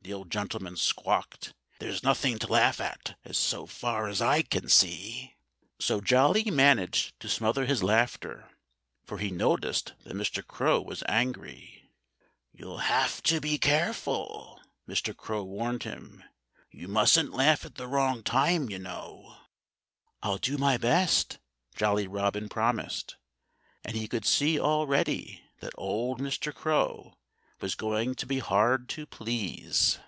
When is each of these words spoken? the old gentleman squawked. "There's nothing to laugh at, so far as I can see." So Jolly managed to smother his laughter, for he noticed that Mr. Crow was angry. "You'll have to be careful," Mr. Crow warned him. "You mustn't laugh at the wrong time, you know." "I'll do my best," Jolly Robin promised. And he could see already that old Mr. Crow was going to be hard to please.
the 0.00 0.14
old 0.14 0.30
gentleman 0.30 0.74
squawked. 0.74 1.52
"There's 1.80 2.02
nothing 2.02 2.38
to 2.38 2.46
laugh 2.46 2.80
at, 2.80 3.18
so 3.30 3.66
far 3.66 4.08
as 4.08 4.22
I 4.22 4.40
can 4.40 4.70
see." 4.70 5.34
So 5.78 6.00
Jolly 6.00 6.44
managed 6.50 7.20
to 7.20 7.28
smother 7.28 7.66
his 7.66 7.82
laughter, 7.82 8.48
for 9.04 9.18
he 9.18 9.30
noticed 9.30 9.92
that 10.04 10.16
Mr. 10.16 10.42
Crow 10.46 10.80
was 10.80 11.04
angry. 11.06 11.90
"You'll 12.54 12.78
have 12.78 13.22
to 13.24 13.38
be 13.38 13.58
careful," 13.58 14.62
Mr. 14.88 15.14
Crow 15.14 15.44
warned 15.44 15.82
him. 15.82 16.24
"You 16.70 16.88
mustn't 16.88 17.34
laugh 17.34 17.66
at 17.66 17.74
the 17.74 17.86
wrong 17.86 18.22
time, 18.22 18.70
you 18.70 18.78
know." 18.78 19.36
"I'll 20.22 20.38
do 20.38 20.56
my 20.56 20.78
best," 20.78 21.38
Jolly 21.76 22.06
Robin 22.06 22.48
promised. 22.48 23.16
And 23.84 23.94
he 23.94 24.08
could 24.08 24.24
see 24.24 24.58
already 24.58 25.44
that 25.60 25.74
old 25.76 26.18
Mr. 26.18 26.54
Crow 26.54 27.12
was 27.60 27.74
going 27.74 28.14
to 28.14 28.24
be 28.24 28.38
hard 28.38 28.88
to 28.88 29.04
please. 29.04 29.98